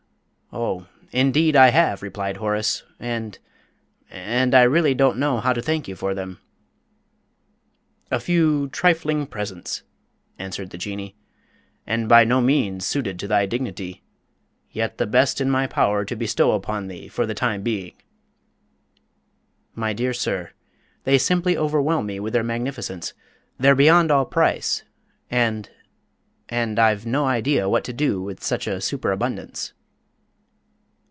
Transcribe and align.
"Oh, 0.53 0.85
indeed 1.13 1.55
I 1.55 1.69
have!" 1.69 2.01
replied 2.03 2.35
Horace; 2.35 2.83
"and 2.99 3.39
and 4.09 4.53
I 4.53 4.63
really 4.63 4.93
don't 4.93 5.17
know 5.17 5.39
how 5.39 5.53
to 5.53 5.61
thank 5.61 5.87
you 5.87 5.95
for 5.95 6.13
them." 6.13 6.41
"A 8.11 8.19
few 8.19 8.67
trifling 8.67 9.27
presents," 9.27 9.83
answered 10.37 10.71
the 10.71 10.77
Jinnee, 10.77 11.15
"and 11.87 12.09
by 12.09 12.25
no 12.25 12.41
means 12.41 12.85
suited 12.85 13.17
to 13.19 13.29
thy 13.29 13.45
dignity 13.45 14.03
yet 14.71 14.97
the 14.97 15.07
best 15.07 15.39
in 15.39 15.49
my 15.49 15.67
power 15.67 16.03
to 16.03 16.17
bestow 16.17 16.51
upon 16.51 16.87
thee 16.87 17.07
for 17.07 17.25
the 17.25 17.33
time 17.33 17.61
being." 17.61 17.93
"My 19.73 19.93
dear 19.93 20.13
sir, 20.13 20.51
they 21.05 21.17
simply 21.17 21.55
overwhelm 21.55 22.07
me 22.07 22.19
with 22.19 22.33
their 22.33 22.43
magnificence! 22.43 23.13
They're 23.57 23.73
beyond 23.73 24.11
all 24.11 24.25
price, 24.25 24.83
and 25.29 25.69
and 26.49 26.77
I've 26.77 27.05
no 27.05 27.23
idea 27.23 27.69
what 27.69 27.85
to 27.85 27.93
do 27.93 28.21
with 28.21 28.43
such 28.43 28.67
a 28.67 28.81
superabundance." 28.81 29.71